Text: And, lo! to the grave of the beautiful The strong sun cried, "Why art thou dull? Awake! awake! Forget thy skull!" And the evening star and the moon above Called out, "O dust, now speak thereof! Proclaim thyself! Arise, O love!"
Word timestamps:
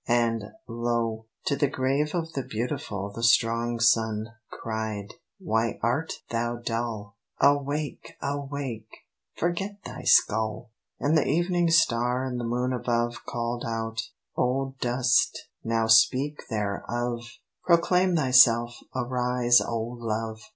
And, 0.07 0.45
lo! 0.67 1.27
to 1.45 1.55
the 1.55 1.67
grave 1.67 2.15
of 2.15 2.33
the 2.33 2.41
beautiful 2.41 3.11
The 3.13 3.21
strong 3.21 3.79
sun 3.79 4.29
cried, 4.49 5.13
"Why 5.37 5.77
art 5.83 6.13
thou 6.31 6.55
dull? 6.55 7.17
Awake! 7.39 8.15
awake! 8.19 8.89
Forget 9.37 9.83
thy 9.85 10.01
skull!" 10.05 10.71
And 10.99 11.15
the 11.15 11.27
evening 11.27 11.69
star 11.69 12.25
and 12.25 12.39
the 12.39 12.45
moon 12.45 12.73
above 12.73 13.25
Called 13.27 13.63
out, 13.63 14.01
"O 14.35 14.73
dust, 14.81 15.49
now 15.63 15.85
speak 15.85 16.47
thereof! 16.49 17.37
Proclaim 17.67 18.15
thyself! 18.15 18.77
Arise, 18.95 19.61
O 19.63 19.77
love!" 19.81 20.41